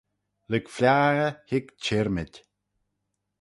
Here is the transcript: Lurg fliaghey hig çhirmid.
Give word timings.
Lurg 0.49 0.65
fliaghey 0.75 1.33
hig 1.49 1.65
çhirmid. 1.83 2.33